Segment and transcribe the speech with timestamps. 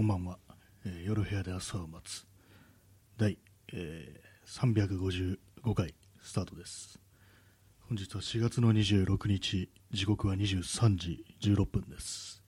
[0.00, 0.38] こんばんは、
[0.86, 2.26] えー夜部屋で朝を待つ。
[3.18, 3.36] 第、
[3.74, 6.98] えー355回スタートです。
[7.86, 12.42] 本日は4月の26日時刻は23時16分です。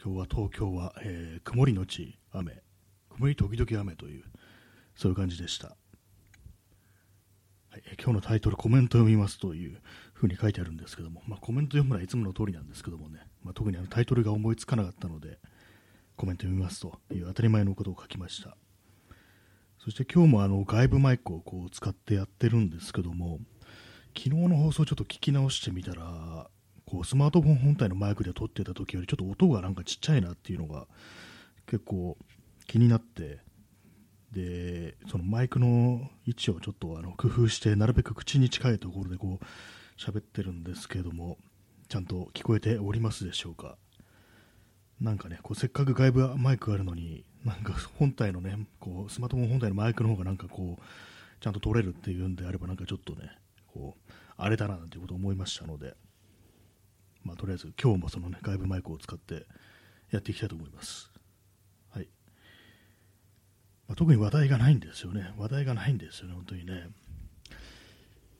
[0.00, 2.62] 今日は東京は、えー曇りのち雨。
[3.10, 4.22] 曇り時々雨という
[4.94, 5.66] そういう感じでした、
[7.70, 9.80] はい、今日のタイトルコメント読みますという
[10.12, 15.40] ふうに書いてあるんですけども、まあ、コメント読むのはいつもの通りなんですけどもね、まあ、特にあのタイトルが思いつかなかったので
[16.16, 18.56] コメント読みますという当たり前のことを書きました。
[19.78, 23.38] そして今日もあの外部マイクをこう使ってやってるんですけども
[24.16, 26.48] 昨日の放送をちょっと聞き直してみたら
[26.86, 30.86] こうスマートフォン本体のマイクで撮ってた時よりちょっと音がなんかちっちゃいなっていうのが
[31.66, 32.16] 結構
[32.66, 33.40] 気になって
[34.32, 41.36] でそのマイクの位置をちょっとあの工夫してなるべく口に近いところでこう喋ってるんですけども
[41.88, 43.76] ちゃんと聞こえておりますでしょうか？
[45.04, 50.82] なんかね、こうせっかく外部マイクあるのに、なんか本体のね、こうスマートフォン本体のマイクの方がなんかこう、
[51.42, 53.30] ちゃんと撮れるっていうんであれば、なんかちょっとね、
[53.66, 55.94] こう、あれだななんていうことを思いましたので、
[57.22, 59.44] まあとりあえず今日もそのね、外部マイクを使って
[60.10, 61.10] やっていきたいと思います。
[61.90, 62.08] はい。
[63.86, 65.34] まあ、特に話題がないんですよね。
[65.36, 66.88] 話題がないんですよね、本当にね。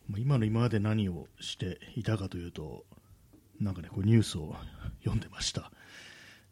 [0.08, 2.86] まあ、今の今まで何をしていたかというと、
[3.60, 4.56] なんかね、こうニュースを
[5.00, 5.70] 読んでました。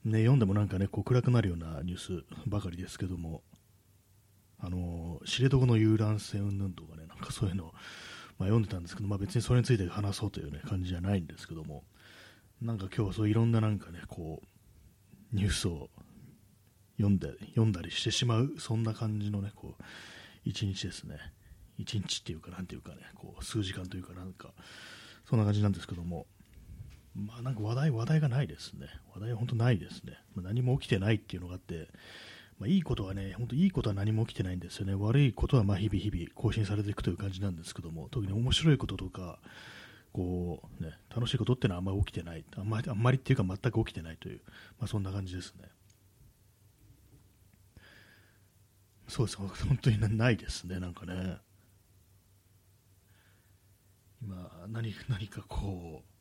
[0.04, 3.42] ね、読んでもなんかね、こう暗くなるようなニュースばかりですけども、
[4.58, 7.72] あの知床の遊覧船云々とかね、なんかそういうのを、
[8.38, 11.84] まあ、読んでたんですけど、まあ、別にそれについて話そうという、ね、感じじゃないんですけども、
[12.60, 15.88] なんか今日はそういろんななんかね、こう、ニュースを
[16.96, 19.82] 読んで、読んだりしてしまう、そんな感じのね、こう、
[20.44, 21.16] 一日ですね。
[21.78, 24.52] 一日っていうか、なんていうかね、こう、数時間というか、なんか、
[25.28, 26.26] そんな感じなんですけども、
[27.14, 28.86] まあなんか話題、話題がないですね。
[29.14, 30.18] 話題は本当ないですね。
[30.34, 31.88] まあ、何も起きてないっていうのがあって、
[32.58, 34.94] まあ、いいことはね、本当いいことは何も起きてないんですよね。
[34.94, 39.38] 悪いことはまあ日々日々更新されていくという感じなんですけども、特に面白いこととか、
[40.12, 42.44] こうね、楽しいことってのはあんまり起きてない。
[42.56, 44.40] あんまり、あんまりっていうか全く起きてないという、
[44.78, 45.68] まあそんな感じですね。
[49.08, 51.38] そうです、本当にないですね、なんかね。
[54.22, 56.11] 今、何何かこう、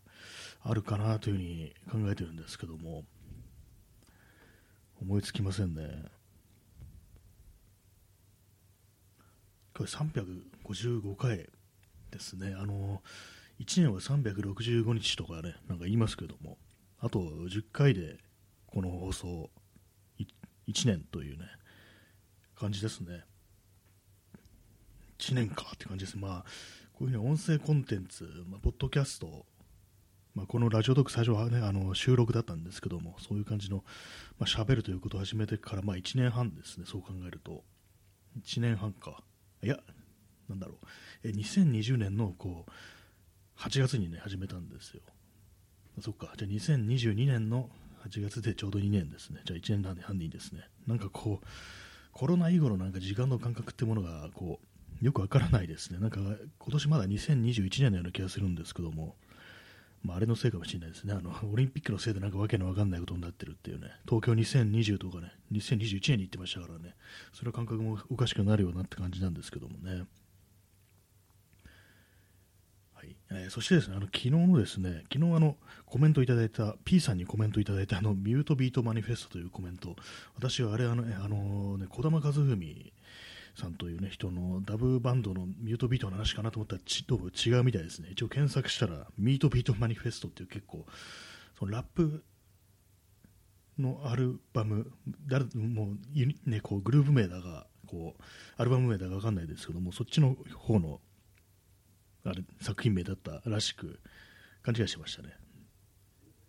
[0.64, 3.04] あるかなというふうに考えてるんですけども、
[5.02, 6.06] 思いつきませんね。
[9.74, 11.50] これ355回
[12.12, 12.56] ですね。
[12.58, 13.02] あの、
[13.60, 16.58] 1年は365日とかね、なんか言いますけども、
[17.00, 18.18] あと10回で
[18.68, 19.50] この放送
[20.68, 21.46] 1年というね、
[22.56, 23.24] 感じですね。
[25.18, 26.18] 1年かって感じです。
[26.18, 26.46] まあ、
[26.94, 29.46] こういうふうに音声コンテンツ、まあ、ポッドキャスト、
[30.34, 33.84] まあ、このラジオトーク最初は、ね、あの収録だったんですけども、そういう感じの、
[34.40, 37.64] まあ、喋るということを始めてから、まあ、1年半ですね、そう考えると。
[38.40, 39.24] 1年半か。
[39.62, 39.78] いや、
[40.48, 40.78] なんだろう。
[41.24, 42.72] え2020年のこう
[43.60, 45.02] 8月にね、始めたんですよ。
[46.00, 46.34] そっか。
[46.38, 47.70] じゃあ2022年の
[48.08, 49.42] 8月でちょうど2年ですね。
[49.46, 50.62] じゃあ1年半でいいですね。
[50.88, 51.48] なんかこう、
[52.14, 54.60] コロナ以後のなんか時間の感覚ってものが、こ
[55.02, 56.00] う、よくわからないですね。
[56.00, 56.38] なんか今
[56.72, 59.16] 年まだ2021年のような気がするんですけども、
[60.04, 61.14] まあ、あれのせいかもしれないですね。
[61.14, 66.96] あの、 オリンピックのせいでなんかわけのわかんないことになってるっていうね、東京2020とかね、2021年に行ってましたからね、
[67.34, 70.06] それは感覚もおかしくなるようなって感じなんですけどもね。
[72.94, 73.16] はい。
[73.30, 79.96] えー、そしてですね、あの昨日のですね、昨日あのコメントいただいた、P さんにコメントいただいたあのミュートビートマニフェストというコメント、
[80.36, 82.58] 私はあれ、あの、あのね、児玉和文
[83.56, 88.10] さんという、ね、人のダブバンドのミュートビートの話かなと思ったらちどうも違うみたいですね。
[88.12, 90.86] 一応検索したら、ミートビートマニフェストっていう結構、
[91.58, 92.24] そのラップ
[93.78, 94.92] のアルバム、
[95.28, 98.24] 誰もう、ね、こうグループ名だが、こう
[98.58, 101.02] アルバム名だか分かんないですけども、そっちの方の
[102.24, 104.00] あれ作品名だったらしく、
[104.64, 105.34] 勘違いしてましたね。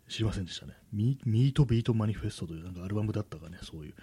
[0.09, 0.75] 知りませんでしたね。
[0.93, 3.95] ミートビートマニフェストというなんかアルバムだったかね、そういう、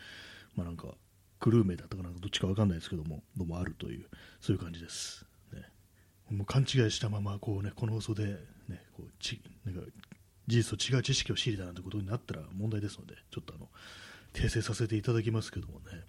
[0.56, 0.96] まあなんか、
[1.40, 4.06] クルー名だったかなどっちか分かんないですけども、どうもあるという、
[4.42, 5.26] そういう感じです。
[5.54, 5.64] ね、
[6.30, 8.38] もう勘違いしたまま、こうね、この放送で、
[8.68, 9.82] ね、こうちなんか
[10.48, 13.70] 事実と違う知識を知りたなんてことになったら問題ですので、ちょっとあの
[14.34, 16.04] 訂正させていただきますけどもね。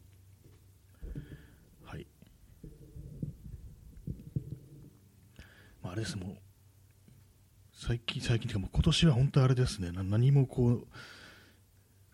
[1.85, 2.07] はい。
[5.83, 6.37] まあ、あれです、もう、
[7.73, 10.87] 最近、最近というか、もう今年は本当あれですね、な何もこう、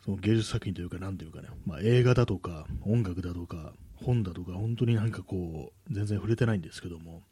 [0.07, 7.23] その芸術作品というか、なんていうかね、まあ、映画だとか、音楽だとか、本だとか、本当になんかこう、全然触れてないんですけども、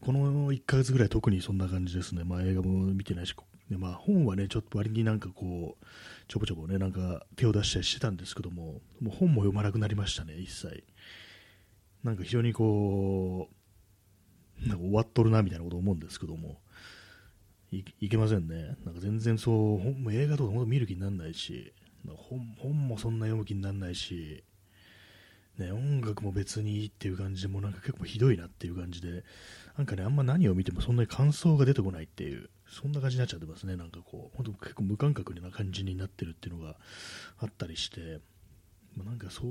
[0.00, 3.34] この1ヶ月ぐらい特にそんな感じですね、まあ、映画も見てないし、
[3.70, 5.86] でまあ、本はね、ちょっと割になんかこう、
[6.26, 10.84] ちょぼちょぼね、なんか手を出したりしてたんですけども、もう本も読まなくなりましたね、一切。
[12.02, 13.50] なんか非常にこ
[14.64, 16.60] う、なんか終わっとるなみたいなこと思うんですけども、
[17.78, 18.76] いいけませんね。
[18.84, 21.72] なんか全然そう、本も映画とか見る気にならないし、
[22.06, 24.44] 本本もそんな読む気にならないし、
[25.58, 29.24] ね、音楽も別にいいっていう感じで、もなんか結構ひどいなっていう感じで、
[29.76, 36.76] なんかね、あんま何を見てもそんなに感想が出てこないっていう、そんな感じになっちゃってますね、なんかこう、本当結構無感覚な感じになってるっていうのが
[37.38, 38.20] あったりして、
[38.96, 39.48] まあ、なんかそう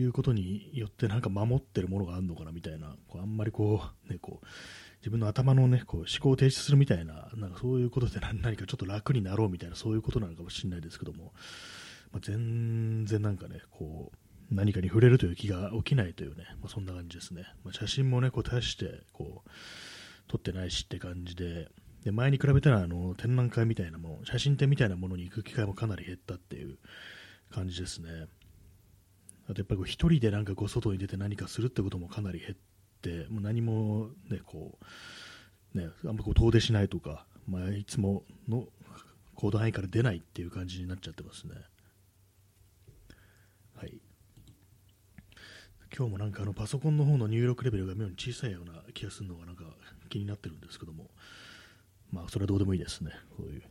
[0.00, 4.46] いうことによってなんか守ってるものがあるのかなみたいな、こうあんまりこう、ね、こう
[5.00, 11.32] 自分の頭の、ね、こう思考を停止するみたいな、なんかそういうことで何かちょっと楽になろうみたいな、そういうことなのかもしれないですけども、
[12.12, 17.44] まあ、全然なんかね、こう何かに触れるという気が起きないというね、まあ、そんな感じですね。
[17.64, 19.50] まあ、写真もね、こう大してこう
[20.26, 21.68] 撮ってないしって感じで、
[22.04, 26.78] で前に比べたらあの展覧会みたいなもの、写真展みたいなものに行く機会もかなり減ったっていう
[27.50, 28.26] 感じですね。
[29.50, 32.54] あとやっぱりこう一人でなんかこう外に出て何かするってこともかなり減っ
[33.02, 34.78] て、もう何もね、こ
[35.74, 38.68] う、ね、あんまこう遠出しないとか、まあ、いつもの
[39.34, 41.54] 行動範囲から出ないっていう感じになっちゃってますね。
[43.74, 44.00] はい。
[45.96, 49.64] 今日もなんかあのパソコンの方の入力レベルが妙に小さいような気がするのがなんか
[50.08, 51.10] 気になってるんですけども、
[52.12, 53.10] まあそれはどうでもいいですね。
[53.36, 53.62] こういう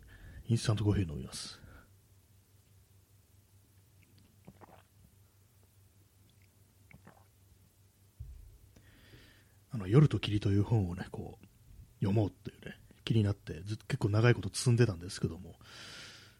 [0.50, 1.58] インスタントコーヒー飲みます。
[9.90, 11.46] 夜と霧という本をね、こう
[12.00, 15.56] 読もうっていうね、気になってず結構長いこと積んでたんですけども、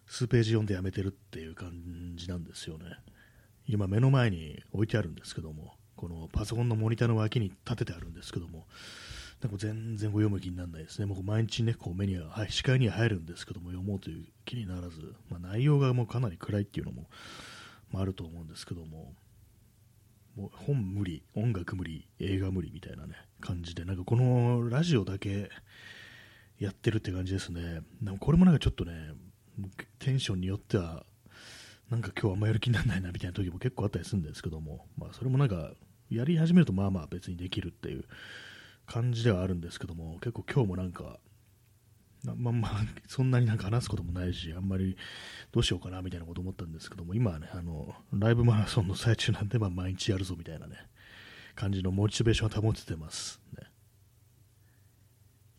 [0.08, 1.72] 数ページ読んでやめてるっていう感
[2.16, 2.86] じなんですよね。
[3.68, 8.66] 今目の前に置いてあるんですけども、このパソコンのモニターの脇に立ててあるんですけども、
[9.42, 11.06] なんか全然読む気にならないですね。
[11.06, 17.10] もう毎日ね、こう目には、はい、視界には入るんですけども、読もうという気にならず、まあ、内容がもうかなり暗いっていうのも、
[17.92, 19.14] まあ、あると思うんですけども、
[20.66, 25.50] 本無理、音楽無理、映画無理みたいなね、感じで、なんかこのラジオだけ
[26.60, 27.82] やってるって感じですね。
[28.02, 29.14] でもこれもなんかちょっとね、
[30.00, 31.06] テンションによっては、
[31.90, 35.72] なんか今日あんまやる気にならないなみたいな時も結構あったりするんですけども、まあそれもなんか、
[36.10, 38.06] やり始めるとまあまあ別にできるっていう
[38.86, 41.20] 感じではあるんですけども、結構今日もなんか、
[42.24, 42.72] まあまあ、
[43.08, 44.98] そんなになんか話すこともないし、あんまり
[45.52, 50.76] どうしようかなみたいなこと思ったんですけども、今はね、あの、ライブマラソンの最中なんで、まあ毎日やるぞみたいなね、
[51.56, 53.40] 感じのモチベーションを保っててます。
[53.58, 53.68] ね、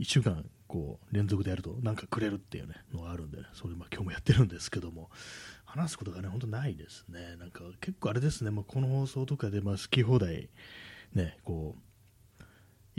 [0.00, 5.10] 1週間、こう、連続でやると、なんかくれるっていうね、のがあるんで、ね、それ、まあ今日もやってるんですけども、
[5.64, 7.36] 話すことがね、本当ないですね。
[7.38, 10.50] なんか結構あれですね、まあ、この放送とかで、まあ好き放題、
[11.14, 11.82] ね、こう、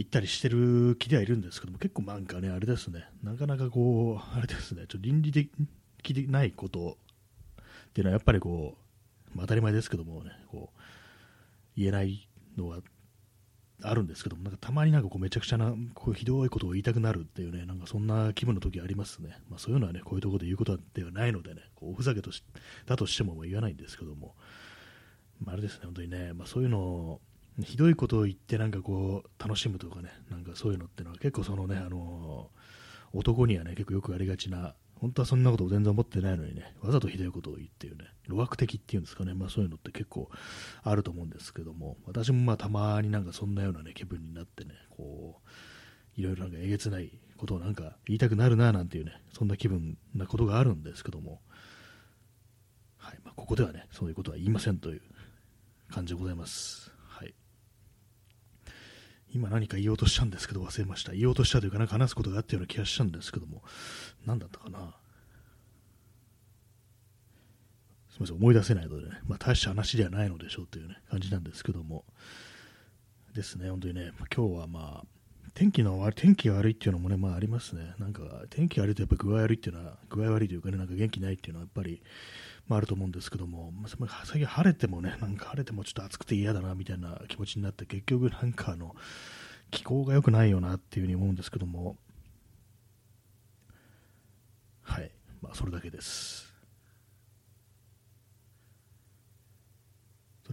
[0.02, 6.98] 行ったりしてる気ではいるんですけども、結構なんかね、あれですね、なかなかこう、あれですね、ちょっと倫理的でないこと
[7.62, 7.64] っ
[7.94, 8.76] ていうのはやっぱりこ
[9.34, 10.80] う、まあ、当たり前ですけどもね、こう、
[11.78, 12.28] 言えない
[12.58, 12.80] のは
[13.84, 19.38] あるんですけども、なんかたまになんかこうめちゃくちゃな、こうひどいことを言いたくなるっていうね、なんかそんな気分の時ありますね。
[19.50, 22.44] まあそういうのはね、こういうところで言うことではないのでね、こうおふざけとし
[22.88, 24.36] だとしても言わないんですけども、
[25.40, 27.22] まあ、あれですね、本当にね、まあそういうのを、
[27.64, 32.50] ひどいことを言ってなんかこう楽しむとかね、なんかそういうのってのは結構そのね、あの
[33.14, 40.30] 男にはね、結構よくありがちな、本当はそんなことを全然思ってないのにね、わざとひどいことを言っていうね、路悪的っていうんですかね、まあそういうのって結構
[40.84, 45.50] あると思うんですけども、私もまあたまになんかそんなようなね、気分になってね、こう、
[46.20, 51.42] いろいろなんかえげつないことをなんか言いたくなるななんていうね、そんな気分なことがあるんですけども、
[52.98, 55.02] はい、まあここではね、そういうことは言いませんという
[55.90, 56.91] 感じでございます。
[59.34, 61.14] 今何か言おうとしたんですけど忘れました。
[61.14, 63.64] 言おうとしたというか、なんか話すことがあったような気がしたんですけども、
[64.26, 64.96] 何だったかな。
[68.10, 72.04] すみません、思い出せないのでね、まあ、大した話ではないのでしょうという、ね、感じなんですけども、
[73.34, 75.06] ですね、本当にね、今日はまあ、
[75.54, 77.94] 天気の悪い、天気が悪いっていうのもね、まあありますね。
[78.00, 82.02] なんか、天気が悪いとやっぱ具合悪いっていうのは、具合悪いというかね、なんか元気ないっていうのはやっぱり、
[82.68, 88.96] まあ、あると思うんですけども、まあ、最近晴れてもね、なんか晴れてもちょっと暑くて嫌だなみたいな気持ちになって、結局なんかあの、
[89.72, 91.98] 気候が良くないよなっていうふうに思うんですけども、
[94.84, 96.52] はい、まあ、それだけです。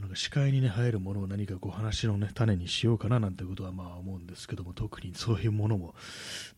[0.01, 5.95] なんか視界に、ね、入るものを何かこう話の、ね、種にしようかななんてことはまあ思うんですけども特にそういうものも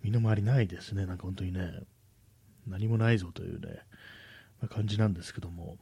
[0.03, 1.85] 身の回りないですね、なんか本当にね
[2.67, 3.79] 何もないぞというね
[4.61, 5.79] な感じなんですけども。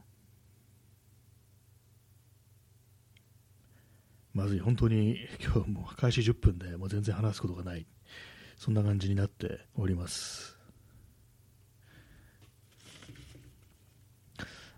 [4.33, 7.85] まずい本当に 今日も開始10分でもう全然話すことがない。
[8.57, 10.57] そんな感じになっております。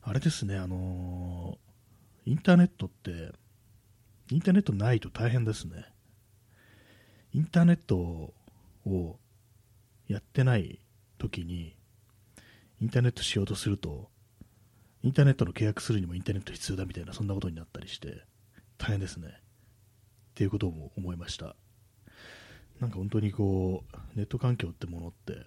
[0.03, 1.60] あれですねあの
[2.25, 3.34] インターネットって
[4.31, 5.86] インターネットないと大変ですね。
[7.34, 8.34] インターネット
[8.86, 9.20] を
[10.08, 10.79] やってない
[11.17, 11.75] 時に
[12.82, 14.10] インターネットしようとすると、
[15.04, 18.24] インターネットの契約するにもインターネット必要だみたいな、そんなことになったりして、
[18.80, 19.28] 大変ですね。
[19.28, 19.32] っ
[20.34, 21.56] ていうことも思いました。
[22.80, 25.46] なんか本当にこう、ネット環境ってものって、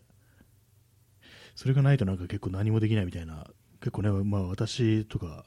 [1.57, 3.49] それがないとなんか結構何もできないみたいな、
[3.81, 5.45] 結構ね、まあ私とか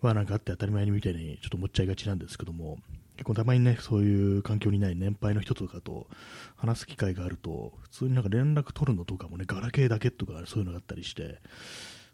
[0.00, 2.78] はなんかあって当たり前にみたいにちょっと思っちゃいがちなんですけども、
[3.22, 6.08] 結構たまにね、そういう環境にない年配の人とかと
[6.56, 11.38] 話す機会があると、普通になんか連絡取るのとかもね、ガラケーだけとかそういうのがあったりして、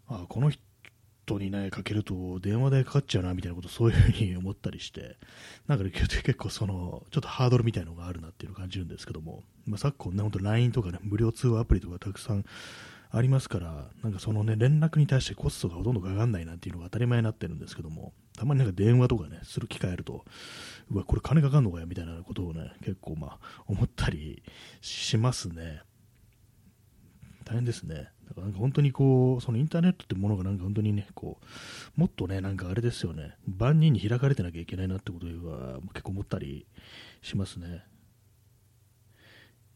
[0.07, 5.17] あこの人にね、かけると電話でかかっちゃうなみたいなことそういうふうに思ったりして、
[5.65, 12.45] なんか、ね、結構その、ちょっとハードルみたいなのがあるなっていうのを感じるんですけども、まあ、昨今ね、本当 LINE とかね、無料通話アプリとかたくさん
[13.11, 20.23] ありますから、なんかそのね、連絡に対してコストがほとんどかかんないなっていうのが当たり前になってるんですけども、たまになんか電話とかね、する機会あると、
[20.91, 24.41] うわ、これ金かかんのかよみたいなことをね、結構まあ、思ったり
[24.81, 25.81] しますね。
[27.45, 28.09] 大変ですね。
[28.27, 31.39] だからなんか本当にこう、そのインターネットってものがなんか本当にね、こ
[31.97, 36.67] う、もっとね、なんかあれですよね、万人に開かれてなきゃいけないなってことは結構思ったり
[37.21, 37.83] しますね。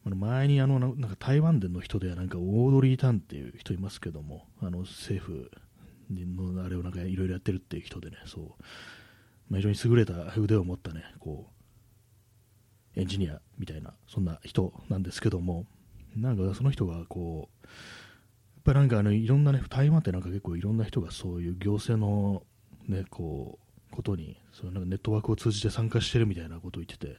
[0.05, 5.49] 前にあのなんか台湾での人ではなんかオードリー・タンっていう人いますけどもあの政府
[6.09, 8.63] のあれをなんかいろいろやってるっていう人でねそう、
[9.49, 11.47] ま、非常に優れた腕を持ったねこ
[12.95, 15.65] うエンジニアみたいなそんな人なんですけども
[16.15, 22.43] なんかその人がこうやっぱりなんかあのいろんなね台湾ってなんか結構いろんな人がそういう行政の
[22.87, 23.59] ねこ
[23.91, 27.17] うことにそうなんかネットワークを通じて参加してるみたいなことを言ってて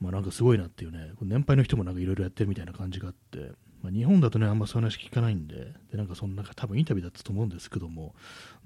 [0.00, 8.14] まあ、なんかすごいなっていうね、年配の人もなんかいろいろやってるみたいな感じがあって、まあ、日本だとね、あんまそういう話聞かないんで、でなんかそのなんか多分インタビューだったと思うんですけども、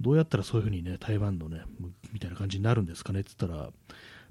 [0.00, 1.62] どうやったらそういうふうにね、台湾のね、
[2.12, 3.72] みたいな感じになるんですかねって言ったら、やっ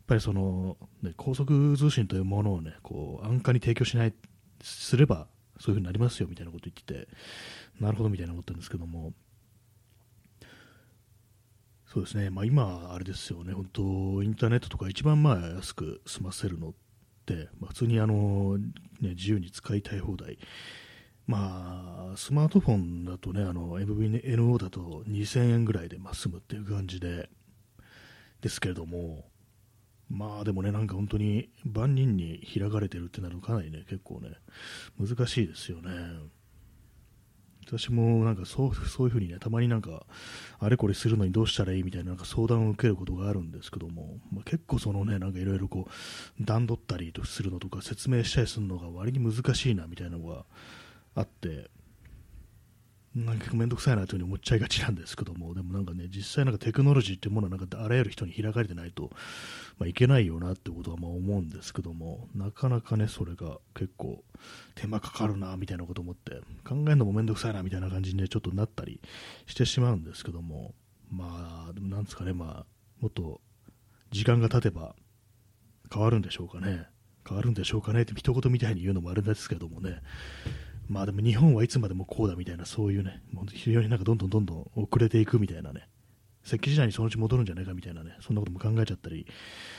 [0.07, 4.13] ぱりその、ね、高速通信というものをね、こう、安価に提供しない、
[4.61, 5.27] すれば、
[5.59, 7.07] そういうふうになりますよみたいなこと言ってて、
[7.79, 9.13] なるほどみたいな思ったんですけども、
[11.93, 16.73] そうですね、まあ、今、あれですよね、本当、インターネットとか一番まあ安く済ませるのっ、
[17.59, 20.37] まあ、普通にあの、ね、自由に使いたい放題、
[21.27, 27.29] まあ、スマートフォンだとね、あの MVNO だと2000円ぐらいで、まあ、済むっていう感じで、
[28.41, 29.25] ですけれども、
[30.09, 34.31] まあでもね、なんか本当に万人に開かれてるってなるとかなりね、結構ね、
[34.99, 35.91] 難しいですよね。
[37.71, 40.05] 私もなんかそうそういうふうにね、たまになんか、
[40.59, 50.43] あれこれするのにどうしたらいいみたいななんか相談を受けることがあるんですけども、まあ、結構そのね、なんかいろいろこう、段取ったりするのとか説明したりするのが割に難しいなみたいなのが
[51.15, 51.69] あって、
[53.13, 59.11] なんかめんどくさいなというふうに思っちゃいがちなんですけども、 でもなんかね、実際なんかテクノロジーっていうものはなんかあらゆる人に開かれてないと、
[59.79, 64.23] まあ、いけないよなってことはまあ思うんですけども、なかなかね、それが結構
[64.75, 69.01] 手間かかるなみたいなこと思って、考えるのもめんどくさいなみたいな感じに、ね、ちょっとなったり
[69.45, 70.73] してしまうんですけども、
[71.09, 72.65] まあ、でもなんですかね、まあ、
[73.01, 73.41] もっと
[74.11, 74.95] 時間が経てば
[75.93, 76.87] 変わるんでしょうかね。
[77.27, 80.01] 変わるんでしょうかねって一言みたいに言うのもあれですけどもね、
[80.89, 85.87] まあでも日本はいつまでもこうだみたいな、そういうね、もう非常になんかどんどんどんどん遅れていくみたいなね、
[86.45, 89.25] 石器時代にそのうち戻るんじゃないかみたいなね、そんなことも考えちゃったり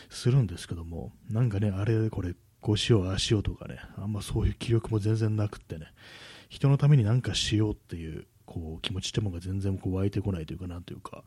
[0.09, 5.92] するんですけども、なんかね、あれこれ、こうしよう、ああしようとかね、あんまそういう気力も全然なくってね、
[6.49, 11.25] 人のために何かしようっていうこう気持ちってものが全然こう湧いてこないというか、なんというか、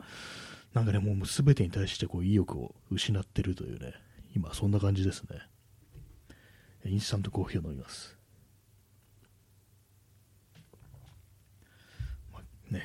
[0.73, 3.93] なんかね、もう全てに対してこう意欲を失ってるというね、
[4.35, 5.39] 今そんな感じですね。
[6.85, 8.14] インスタントコーヒーを飲みます。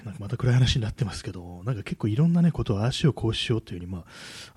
[0.05, 4.05] なんかまた暗い話になってますけど、なんか結構いろんなね、ことを足をこうしようっていうふうに、ま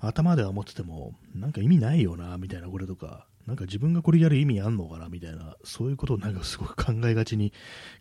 [0.00, 7.52] あ、頭では思ってても、なんか意味ないよな、みたいなこれとか、なんか自分がこれやる意味あんのかな、みたいな、そういうことをなんかすごく考えがちに、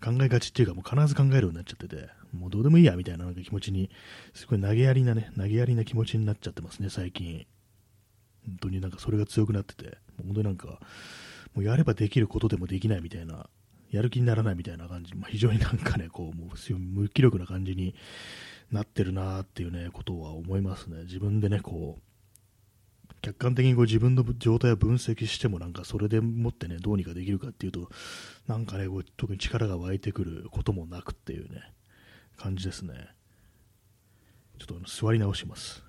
[0.03, 3.89] 考えがちっていうかもう必ず考えるようになっちゃってて、もうどうでもいいや、みたいななんか気持ちに、
[4.33, 7.45] すごい投げやりなね、投げやりな気持ちになっちゃってますね、最近。
[8.45, 10.79] 本当になんかそれが強くなってて、本当になんか、
[11.53, 13.47] もうやればできることでもできないみたいな
[13.93, 17.93] やる気にならないみたいな感じ、まあ、非常になんかね、こう、もう無気力な感じに
[18.71, 21.03] なってるなっていうね、ことは思いますね。
[21.03, 22.01] 自分でね、こう、
[23.21, 27.89] 客観的にこう自分の状態を分析してもなんかそれでもってね、どうにかできるかっていうと、
[28.47, 31.61] なんかね、こう特に力が湧いてくることもなくっていうね、
[32.35, 32.93] 感じですね。
[34.57, 35.82] ちょっと座り直します。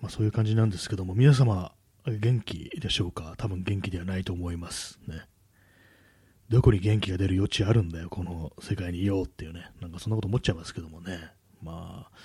[0.00, 1.72] まあ、そういう感じなんですけども、皆様、
[2.06, 3.34] 元気でしょうか？
[3.36, 5.00] 多分元気ではないと思います。
[5.08, 5.22] ね。
[6.48, 11.18] どこに元気が出る余地あるんだよ、この世界にいようっていうね、なんかそんなこと思っちゃいますけどもね、
[11.60, 12.16] まあ、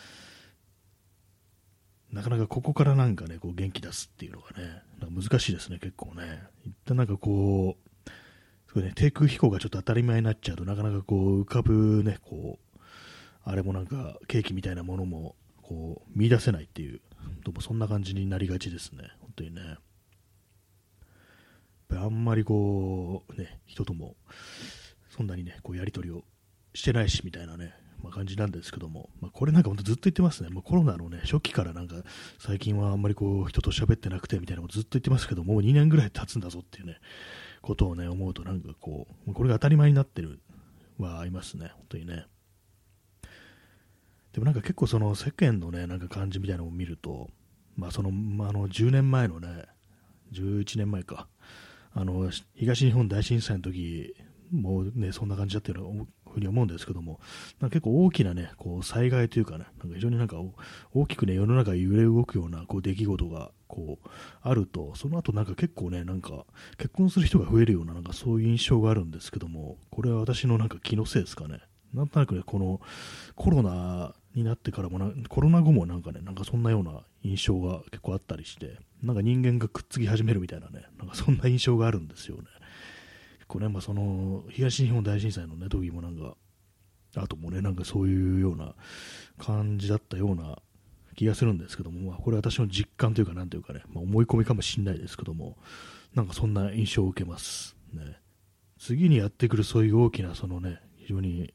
[2.12, 6.44] なかなかここからなんかね、こう元気出すっていうのがね、難しいですね、結構ね。
[6.63, 8.10] 一旦なんかこう、
[8.68, 12.80] すごいね、低空飛行がちょっと当たり前になっちゃうとなかなかこう浮かぶね、こう、
[13.44, 15.36] あれもなんかケーキみたいなものも
[15.72, 17.00] こう見出せないっていう、
[17.46, 19.62] どうもそんな感じになりがちですね、本当にね。
[21.94, 24.18] あんまりこう、ね、人とも
[25.10, 26.24] そんなにね、こうやり取りを
[26.74, 27.74] してないしみたいなね、
[28.04, 31.96] まあ、感じなんですけども、まあ、これなんか本当ずっと言ってますね、もうコロナのね、初期からなんか
[32.38, 36.98] 最近はあんまりこう人と喋ってなくてみたいなことずっと言ってますけど、もう2年ぐらい経つんだぞっていうね、
[37.62, 40.42] ことをね、思うとなんかこう、これが当たり前になってる
[40.98, 42.25] はありますね、本当にね。
[44.34, 47.30] でもなんか結構その世間のね、なんか感じみたいなのを見ると、
[47.76, 49.66] まあその、まあ、あの10年前のね、
[50.32, 51.28] 11年前か、
[51.94, 54.16] あの東日本大震災の時
[54.52, 57.20] もね、そんな感じだったようなふうに思うんですけども、
[57.62, 60.38] 結構大きなね、こう災害というかね、なんか非常になんか
[60.94, 64.10] 大きくね、世の中揺れ動くようなこう出来事がこう
[64.42, 66.46] あると、その後なんか結構ね、なんか
[66.78, 71.60] 結婚する人が増えるような、なんかそういう印象があるんですけども、これは私のなんか気のせいですかね。
[71.94, 72.80] なんとなくね、この
[73.36, 82.44] コロナになってからもな、コロナ後もなんかね、なんかそんなような印象が結構あったりして、なんか人間がくっつき始めるみたいなね、なんかそんな印象があるんですよね。
[83.40, 86.36] 結構ね、まあ、その東日本大震災のね、時もなんか、
[87.16, 88.74] あともね、なんかそういうような
[89.38, 90.60] 感じだったような
[91.16, 95.58] 気がするんですけども、まあ、これ私の実感というか、なんというかね、まあ、思い込みかもしれないですけども、
[96.16, 97.76] なんかそんな印象を受けます。
[97.94, 98.18] ね。
[98.78, 101.54] 次にやってくるそういう大きな、そのね、非常に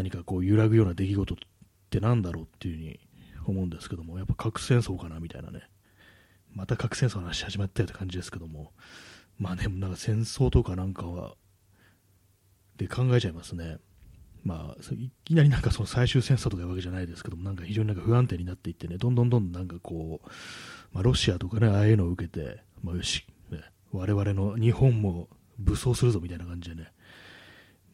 [0.00, 1.36] 何かこう揺らぐような出来事っ
[1.90, 3.00] てなんだろうっていうふうに
[3.46, 5.68] 思うんですけども、やっぱ核戦争かなみたいなね、
[6.54, 8.72] また核戦争の話始まったよって感じですけども、
[9.38, 11.34] まあね、なんか戦争とかなんかは、
[12.78, 13.76] で考えちゃいますね。
[14.42, 20.28] まあ、いきなりなんかその最終戦争とかいうわけじゃないですけども、なんか非常になんか不安定になっていってね、どんどんどんどんなんかこう、
[20.94, 23.58] まあ、ロシアとかね、ああいうのを受けて、まあ、よし、ね、
[23.92, 26.90] 我々の日本も武装するぞみたいな感じでね、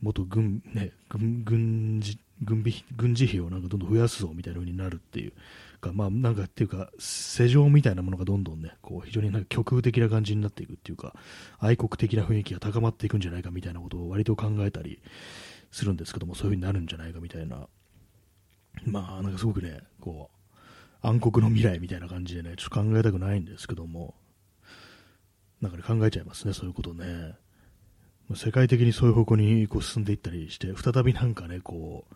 [0.02, 5.32] 元軍,、ね、軍軍事軍備軍事費をなんかどんどん増やすぞみたいな風になるっていう
[5.80, 11.14] か、まあ、なんかっていうか、世情みたいなものがどんどんね、こう非常になんか極右的な感じになっていくっていうか、
[11.58, 15.00] 愛国的な雰囲気が高まっていくんじゃないかみたいなことを割と考えたり
[15.70, 17.68] するんですけども、そういう風になるんじゃないかみたいな、
[18.84, 24.14] まあ、なんかすごくね、こう、暗黒の未来みたいな感じでね、ちょっと考えたくないんですけども、
[25.60, 27.34] なんかね、考えちゃいますね、そういうことね。
[28.34, 32.14] 世界的にそういう方向にこう進んでいったりして、再びなんかね、こう、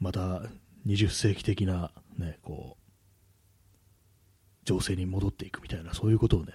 [0.00, 0.42] また
[0.86, 2.82] 20世紀的な、ね、こう、
[4.64, 6.52] 情勢に戻っていくみたいな、そういうことをね、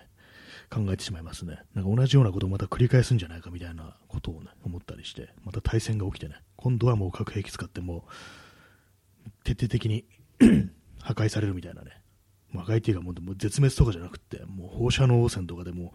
[0.69, 1.59] 考えてしまいますね。
[1.73, 8.05] なんか同じようなことをまた繰り返すんじゃないかみたいなことをね、思ったりして、また対戦が起きてね、今度はもう核兵器使っても、
[9.45, 10.05] 徹底的に
[11.01, 12.01] 破壊されるみたいなね、
[12.53, 15.93] 破壊っていうかもう絶滅とかじゃなくて、もう放射能汚染とかでも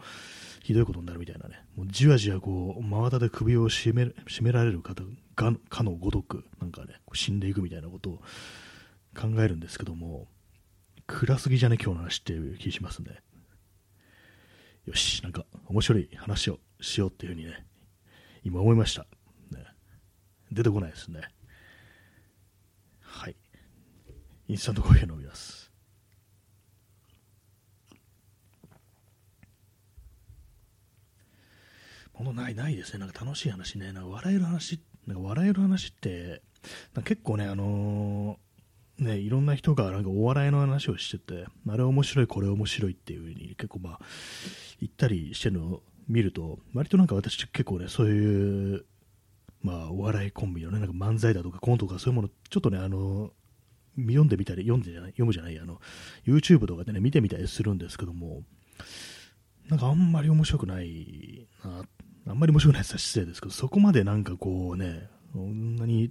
[0.63, 5.03] ひどいことになるみたいなね、もうじわじわこう、真綿で首を絞め絞められる方
[5.35, 8.23] がかのごとく、なんかね、死んでいくみたいなことを
[9.17, 10.29] 考えるんですけども、
[11.09, 13.21] 暗すぎじゃね、今日の話っていう気しますね。
[14.87, 17.67] よし、なんか面白い話をしようっていうふうにね、
[18.45, 19.03] 今思いました。
[19.51, 19.65] ね、
[20.53, 21.23] 出てこないですね。
[23.01, 23.37] はい。
[24.47, 25.72] インスタントコーヒー飲みます。
[32.25, 32.99] ほんないないですね。
[33.01, 33.93] なんか楽しい話ね。
[33.93, 36.43] なんか笑える話、なんか笑える話って、
[37.05, 44.01] 結構ね、あのー、ね、いろんな人がなんかお笑いの話をしてて、あれ面白い、これ面白いっていう風に結構まあ、
[44.81, 48.85] 言ったりしてるのを見ると、割となんか私結構ね、そういう、
[49.63, 53.31] まあ、お笑いコンビのね、なんか漫才だとかコントとかそういうもの、ちょっとね、あのー
[53.95, 55.79] 読んでみたり、読んでじゃない、読むじゃない、あの、
[56.27, 58.43] YouTube とかでね、見てみたりするんですけども、
[59.69, 61.85] なんかあんまり面白くないな
[62.27, 66.11] あんまり面白くないです失礼ですけど、そこまでなんかこうね、そんなに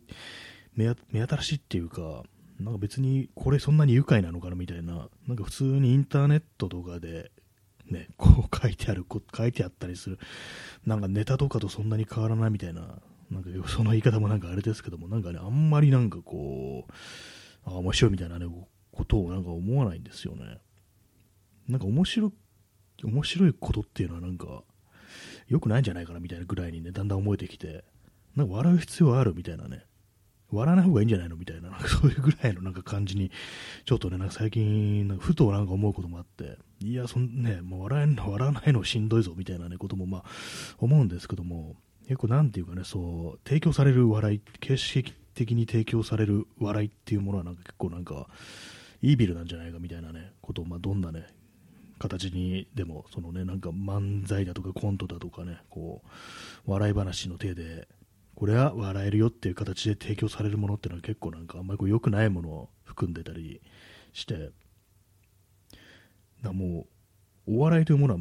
[0.75, 2.23] 目新しいっていうか、
[2.59, 7.31] なんか別にこれそんなに愉快なのかなみたいな、なんか普通にインターネットとかで、
[7.89, 10.19] ね、こう書いてある、こ書いてあったりする、
[10.85, 16.91] なんかネタとかとそんなに変わらないみたいな、なんかその言い方もなんかあれですけども、なんかね、あんまりなんかこう、
[17.65, 18.47] あ面白いみたいなね、
[18.91, 20.57] ことをなんか思わないんですよね。
[21.67, 22.31] なんか面白、
[23.03, 24.63] 面白いことっていうのはなんか、
[25.51, 27.83] 良くないんじゃないかなみたいなぐらいにね、だんだん思えてきて、
[28.37, 29.83] なんか笑う必要あるみたいなね、
[30.49, 33.31] 笑わない方がいいんじゃないのみたいな、なんかそういうぐらいのなんか感じに、
[33.83, 40.23] ちょっとね、なんか最近、なんかふとなんか思うこともあって、いや、そんね、もう笑えんの、笑わないのしんどいぞみたいなね、こともまあ、
[40.77, 41.75] 思うんですけども、
[42.07, 48.29] 結構なんていうかね、そう、提供される笑い、形式的に提供される笑いっていうものはなんか結構なんか、
[49.01, 51.27] イービルなんじゃないかみたいなね、ことを、まあ、どんなね、
[52.01, 56.01] 形にでも、そのね、なんか漫才だとかコントだとかね、こ
[56.67, 57.87] う、笑い話の手で、
[58.33, 63.61] これは笑えるよっていう形で提供されるものっていうのは結構なんかあんまりこう良くないものを含んでたり
[64.13, 64.49] して、
[66.41, 66.87] だも
[67.47, 68.19] う、お笑いというものは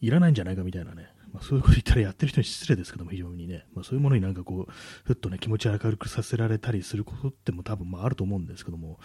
[0.00, 4.72] いらないんじゃないかみたいなね、まあ、そういうこと言ったらやってる人に失礼ですけども、非常にね、まあ、そういうものになんかこう、
[5.04, 8.98] ふっとね、気持ち明るくさせられたりすることっても多分まああると思うんですけども、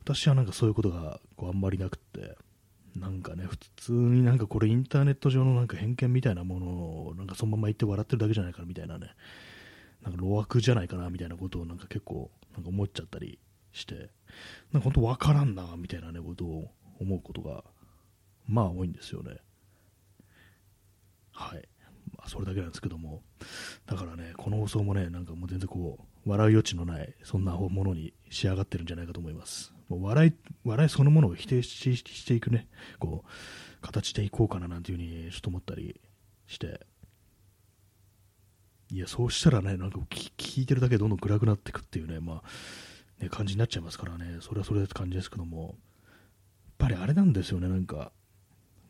[0.00, 2.36] 私はなんかそういうことがこうあんまりなくって、
[2.96, 9.08] なんかね、普通になんかこれインターネット上のなんか偏見みたいなものをなんかそのまま言って笑ってるだけじゃないかみたいなね、
[10.02, 13.38] なんか路悪じゃないかなみたいなことをなんか結構なんか思っちゃったり
[13.72, 13.94] して、
[14.72, 17.64] なんか本当わからんなみたいなね、ことを思うことが、
[18.46, 19.38] まあ多いんですよね。
[21.32, 21.68] はい。
[22.16, 23.22] まあ、それだけなんですけども、
[23.86, 29.73] だからね、この放送もね、なんかもう全然こう、笑う余地のない、そんなものに仕上がってるんじゃないかと思います。
[29.88, 30.32] もう笑い、
[30.64, 32.68] 笑いそのものを否定ししていくね、
[32.98, 33.28] こう、
[33.82, 36.00] 形でいこうかななんていうふうにちょっと思ったり
[36.46, 36.80] して、
[38.90, 45.74] いや、そうしたらね、なんか聞いてるだけどんどん暗くなっていくっていうね、まあ、ね、感じになっちゃいますからね、それはそれでって感じですけども、やっ
[46.78, 48.12] ぱりあれなんですよね、なんか、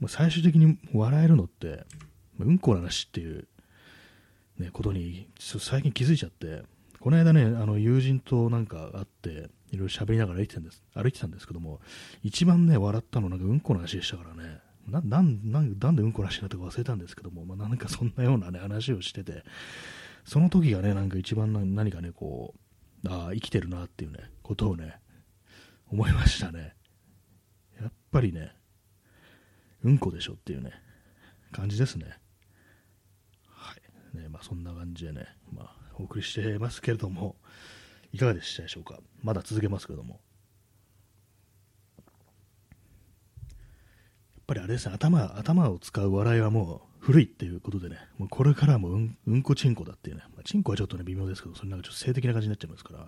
[0.00, 1.84] まあ、最終的に笑えるのって、
[2.38, 3.46] うんこの話っていう、
[4.58, 6.62] ね、ことに最近気づいちゃって、
[7.04, 11.80] この間ね、あの友人となんか会って、いろいろ喋りながら歩いてたんです歩いてたんですけども、
[12.22, 19.44] 一番ね、笑ったのなんかうんこの話でしたからね、ななんなんなんでうんこの話になったか忘れたんですけども、まあ、なんかそんなような、ね、話をしてて、
[20.24, 22.54] その時がね、なんか一番何かね、こ
[23.04, 24.98] う、ああ、生きてるなっていうね、ことをね、
[25.92, 26.74] 思いましたね。
[27.82, 28.56] やっぱりね、
[29.82, 30.72] うんこでしょっていうね、
[31.52, 32.16] 感じですね。
[33.46, 33.74] は
[34.14, 34.16] い。
[34.16, 37.36] ね、まあそんな感じでね、まあお送りしてますけれども、
[38.12, 39.00] いかがでしたでしょうか？
[39.22, 40.20] まだ続けますけれども。
[43.56, 43.60] や
[44.42, 53.06] っぱりあれですね、頭、頭を使う笑いはもう古いっていうことでね、もうこれからもうん、うんこちんこだっていうね、まあ、ちんこはちょっとね、微妙ですけど、それなんかちょっと性的な感じになっちゃいますから、ま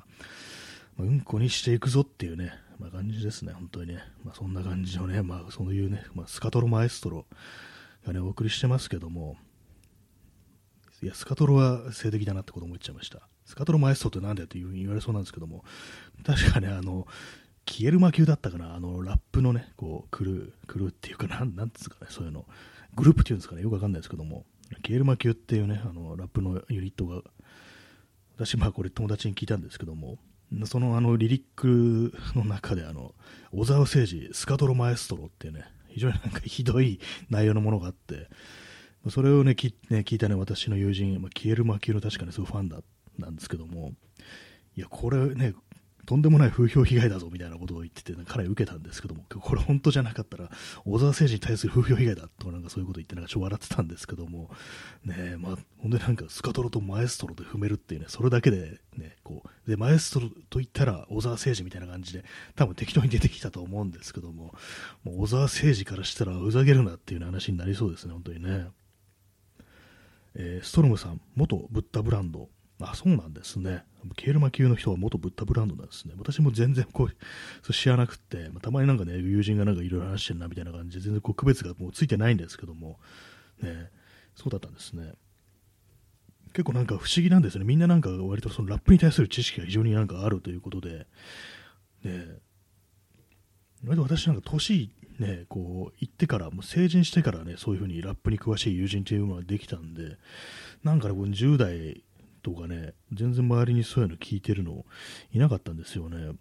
[1.00, 4.02] あ、うんこにしていくぞっていうね、まあ、感じですね、本当にね。
[4.24, 7.26] まあ、そんな感じのね、まあ、そういうね、まあ、スカトロマエストロ
[8.06, 9.36] がね、お送りしてますけども、
[11.02, 13.28] いや、スカトロは性的だなってこと思っちゃいました。
[13.44, 15.64] スカトロマエストってなんだよって言われそうなんですけども、
[16.24, 17.06] 確かね、あの、
[17.68, 22.46] 消える魔球だったかな、あの、ラップのね、こう、クルー、クルーっていうか、なん、なんですかね、そういうの、
[22.94, 24.46] グループっていうんですかね、よくわかんないですけども、
[24.84, 27.22] 消える魔球っていうね、あの、ラップのユニットが、
[28.36, 30.18] 私、まあこれ友達に聞いたんですけども、
[30.66, 33.14] そのあのリリックの中であの
[33.52, 38.28] 小沢誠二スカトロマエストロっていうね非常になんかひどい内容のものがあって。
[39.10, 42.80] それをね聞ね聞いたね私の友人、まあ、消える魔球の確かにすごいファンだ
[43.18, 43.92] なんですけども
[44.76, 45.54] いやこれね
[46.06, 50.48] とんでもない風評被害だぞみたいなことを言ってて、かなり受けたんですけども、これ本当じゃなかったら、
[50.84, 54.48] 小沢誠二に対する風評被害だとか、なんかそういうこと言って、なんかちょっと笑ってたんですけども、
[55.04, 64.54] ねまあ、本当になんかスカトロとマエストロで踏めるっていうね、それだけでね、こう、で、マエストロと言ったら小沢誠二みたいな感じで、多分適当に出てきたと思うんですけども、
[65.02, 68.68] もう小沢誠二からしたらうざげるなっていう話になりそうですね、本当にね。
[70.38, 72.48] えー、ストロムさん、元ブッダブランド、
[72.80, 73.84] あ、そうなんですね。
[74.16, 76.14] ケールマ級の人は元ブッダブランドなんですね。
[76.18, 83.00] 私も全然こう、知らなくて、まあ、たまになんかね、友人がなんかいろいろ話してるなみたいな感じで、全然こう区別がもうついてないんですけども、
[83.62, 83.90] ね、
[84.34, 85.14] そうだったんですね。
[86.52, 87.64] 結構なんか不思議なんですね。
[87.64, 91.06] みんななんか割とそのラップに対する知識が非常になんかあるということで、
[92.04, 92.26] ね、
[93.84, 100.18] 割と私なんか年ね、こう、行ってから、もう成人してからね、そういうふうにラップに詳しい友人というのができたんで、
[100.82, 102.02] なんかね、10代
[102.42, 104.84] とかね、全然周りにそういうの聞いてるの
[105.32, 106.36] いなかったんですよね。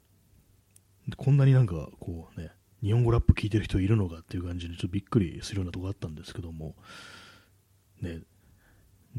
[1.18, 2.52] こんなになんかこうね、
[2.84, 6.76] 日本語ラップ聞いてる人いるのかっていう感じでちょっとびっくりするようなとこあったんですけども、
[8.02, 8.22] ね、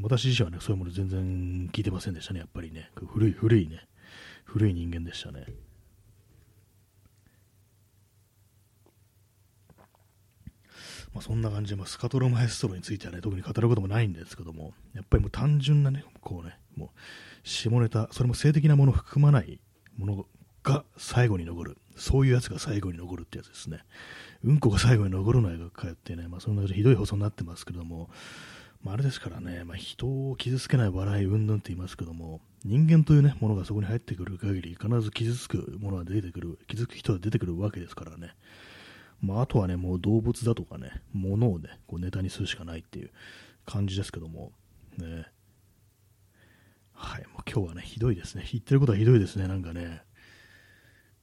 [0.01, 2.89] 私自身はね、そういうもの全然聞いてませんでしたね、やっぱりね。
[2.95, 3.87] 古い、古いね、
[4.45, 5.45] 古い人間でしたね。
[11.17, 16.89] まあ、そんな感じで、まあ、スカトロマエストロについてはね、特に語ることもないんですけども、やっぱりもう単純なね、こうね、もう、
[17.43, 19.59] 下ネタ、それも性的なものを含まない
[19.97, 20.25] もの
[20.61, 21.77] が最後に残る。
[21.95, 23.79] そういうやつが最後に残るってやつですね。
[24.43, 28.11] うんこが最後に残るのがかよってね、まあ、そんなひどい放送になってますけども、
[28.83, 38.35] まあ、あれですからね、まあ、人を傷つけない笑い、うんぬんって言いますけども、人間というね、ものがそこに入ってくる限り、必ず傷つくものが出てくる、傷つく人が出てくるわけですからね。
[39.21, 43.11] まあ、あとはね、もう動物だとかね、物をね、こうネタにするしかないっていう
[43.65, 44.51] 感じですけども、
[44.97, 45.25] ね。
[46.93, 48.47] はい、もう今日はね、ひどいですね。
[48.51, 50.01] 言ってることはひどいですね、なんかね。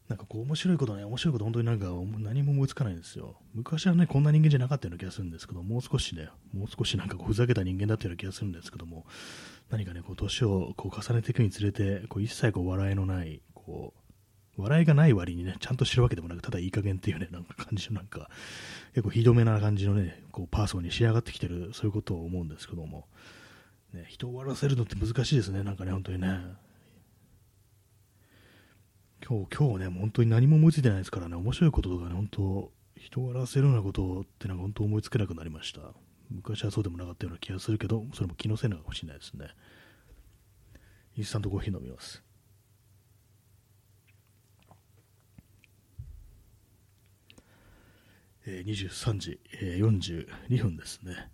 [0.08, 1.86] なんかこう面白いことね、面白いこと本当になんか
[2.18, 3.36] 何も思いつかないんですよ。
[3.54, 9.06] 昔はね、こんな人間じゃなかったような気がするんですけど、もう少しね、もう少しなんかこうふざけた人間だったような気がするんですけども、
[9.70, 14.03] 何かね、こう年をこう重ねていくにつれて、こう一切こう笑いのない、こう、
[14.56, 18.30] 笑いがない割にね、ちゃんとしてるわけでもなく、ただいい加減っていうね、なんか感じのなんか、
[18.94, 23.08] 結構ひどめな感じのね、こうパーソンに仕上がってきてる、そういうことを思うんですけども、
[23.92, 26.40] ね、人を笑わせるのって難しいですね、なんかね、本当にね。
[29.26, 35.80] 今日、今日ね、本当に何も思いついてないですからね、面白いこととかね、本当、人を笑わせるようなことってなんか本当思いつけなくなりました。
[36.30, 39.48] 昔はそうでもなかったような気がするけど、それも気のせいなのかもしれないですね。
[41.16, 42.22] インスタントコーヒー飲みます。
[48.46, 51.30] えー、23時、えー、42分ですね。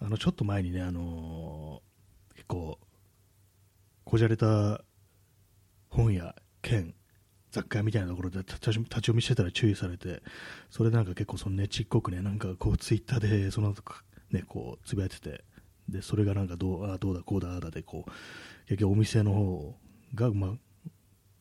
[0.00, 2.78] あの、ちょっと前にね、あのー、結構、
[4.04, 4.84] こじゃれた
[5.88, 6.94] 本屋兼
[7.50, 10.22] 雑貨みたいなところで立ち読みしてたら注意されて、
[10.70, 13.74] それなんか結構そのねちっこくね、なんかこうツイッターでその
[14.30, 15.44] ね、こうつぶやいてて、
[15.88, 18.10] で、それがなんかどう、あどうだこうだあだでこう、
[18.66, 19.74] 結局お店の方
[20.14, 20.50] が、まあ、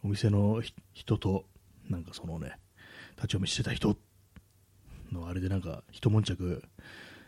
[0.03, 0.61] お店の
[0.93, 1.45] 人と、
[1.89, 2.57] なんかそのね、
[3.15, 3.97] 立ち読みしてた人
[5.11, 6.63] のあれでなんか一悶着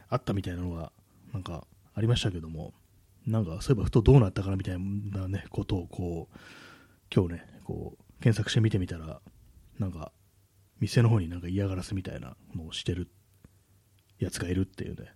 [0.10, 0.92] あったみたいなのが
[1.34, 2.74] なんかありましたけども、
[3.26, 6.38] なんかそういえばふとどうなったかなみたいなね、ことをこう、
[7.14, 9.22] 今日ね、こう、検索して見てみたら、
[9.80, 10.12] なんか、
[10.80, 13.10] 店の方になんか嫌がらせみたいなのをしてる
[14.20, 15.12] やつがいるっていうね、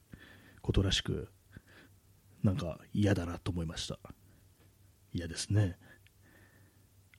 [0.62, 1.30] ことらしく、
[2.44, 4.00] なんか嫌だなと思いました。
[5.14, 5.78] 嫌ですね。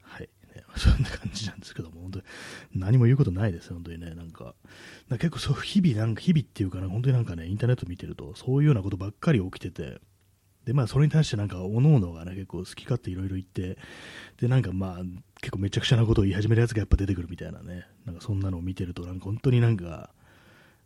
[0.02, 0.28] はい。
[0.54, 1.89] ね、そんな感じなんですけど、
[2.74, 4.14] 何も言うことないです、本当にね。
[4.14, 4.54] なんか、
[5.08, 10.00] か結構そう、日々、なんか日々っていうかな、本当になんかね、インターネット見てると、そういうようなことばっかり起きてて、
[10.64, 13.78] で、まあ、それに対してなんか、おのおのがね、結構好き勝手いろいろ言って、
[14.40, 15.02] で、なんかまあ、
[15.40, 20.10] 結構めちゃくちゃなことを言い始めるやつがやっぱ出てくるみたいなね、なんかそんなのを見てると、なんか本当になんか、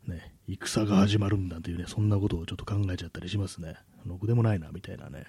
[0.07, 3.77] ね、戦が始まるんだというね、そんなことをちょっと考えちゃったりしますね。
[4.07, 5.27] ろくでもないな、みたいなね。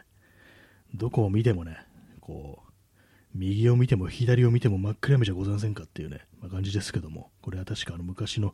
[0.93, 1.77] どこを見てもね、
[2.21, 2.64] こう、
[3.35, 8.53] 右を見ても左を見ても真っ暗闇じゃございませんかっていうね、まあ、感じですけども、これは確かあの昔の、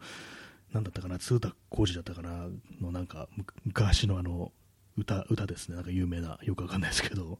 [0.73, 2.47] なんだったかな、通田浩二だったかな、
[2.81, 3.29] のなんか、
[3.63, 4.51] 昔のあの、
[4.97, 5.75] 歌、歌ですね。
[5.75, 7.37] なんか有名な、よくわかんないですけど、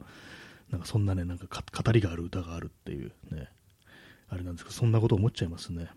[0.70, 3.50] なんかそんなね、なんか語りがある歌があるっていうね、
[4.30, 5.90] あれなんですけど、そんなこと思っちゃいますね。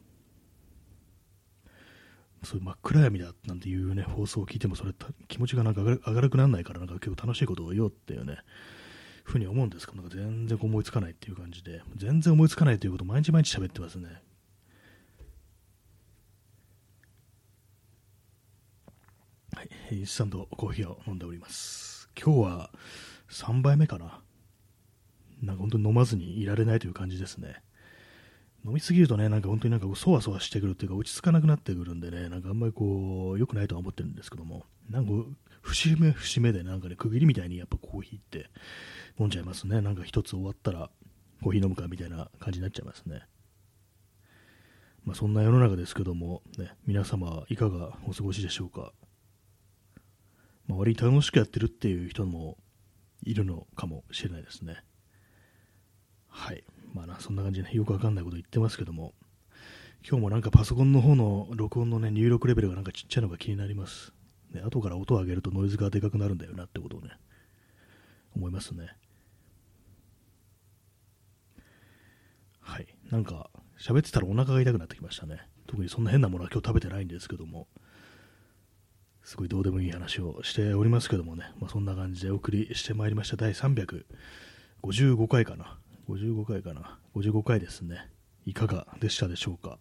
[2.42, 4.92] そういう真っ暗闇だなんていうね、放送を聞いても、それ
[5.28, 8.38] 気持ちがなんか明るくならないから、なんか結構楽しいことを言おうっていうね、
[9.24, 14.22] ふうに思うんですけど、なんか全然思いつかないっていう感じで、全然思いつかないということを毎日毎日喋ってますね。
[19.54, 22.10] はい、インスタントコーヒーを飲んでおります。
[22.22, 22.70] 今日は
[23.30, 24.22] 3杯目かな。
[25.42, 27.62] なんか本当に飲まずにいられないという感じですね。
[28.66, 35.12] 飲みすぎるとね、なんか本当になんかそわそわしてくるっていうか、落ち着かなくなってくるんでね、なんかあんまりこう、良くないとは思ってるんですけども、なんか
[35.64, 38.50] 節目節目でなんかね、区切りみたいにやっぱコーヒーって
[39.18, 39.80] 飲んじゃいますね。
[39.80, 40.90] なんか一つ終わったら
[41.42, 43.22] コーヒー飲むかみたいな感じになっちゃいますね。
[45.04, 48.92] まあそんな世の中ですけども、ね、皆様いかがお過ごしでしょうか。
[50.66, 52.56] まあ、割に楽しくやってるっていう人も
[53.22, 54.82] いるのかもしれないですね。
[56.28, 56.64] はい。
[56.94, 59.12] まあな、そんな感じで、ね、よくわかんないこと言ってますけども、
[60.08, 64.13] 今日もなんかパソコンの方の録音のね、入力レベルがなんかちっちゃいのが気になります。
[64.54, 67.10] ね、後から音を上げるとノイズがでかくなるんだよなってことをね、
[68.36, 68.88] 思いますね。
[72.60, 72.86] はい。
[73.10, 75.40] なんか、喋ってたらお腹が痛くなってきましたね。
[75.66, 77.68] 特にそんな変なものは今日食べてないんですけども、
[79.22, 85.78] すごいどうでもいい話をしておりますけどもね、まあ、そんな感じでお送りしてまいりました第355回かな。
[86.08, 86.98] 55回かな。
[87.16, 88.10] 55回ですね。
[88.44, 89.78] いかがでしたでしょうか。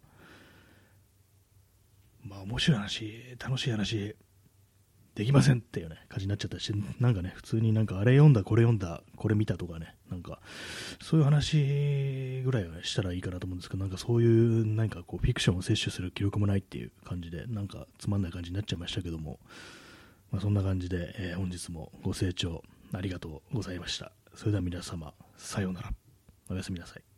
[2.23, 4.15] まあ面白い話、楽しい話、
[5.15, 10.39] できませんっていうね、感じになっちゃったし、なんかね、普通になんかあれ読んだ、これ読んだ、これ見たとかね、なんか、
[11.01, 19.39] そういう話ぐらいは、ね、したらいいかなと思うんですけど、なんかそういう、なんかこう、フィクションを摂取する記録もないっていう感じで、なんかつまんない感じになっちゃいましたけども、
[20.31, 24.11] まあ、そんな感じで、えー、本日もご清聴ありがとうございました。
[24.33, 25.93] それでは皆様、さようなら。
[26.49, 27.12] おやすみなさい。